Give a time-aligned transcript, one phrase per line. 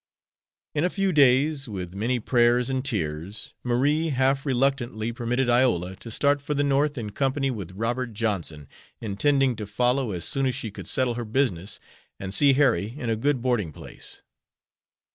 [0.73, 6.09] In a few days, with many prayers and tears, Marie, half reluctantly, permitted Iola to
[6.09, 8.67] start for the North in company with Robert Johnson,
[8.99, 11.79] intending to follow as soon as she could settle her business
[12.19, 14.23] and see Harry in a good boarding place.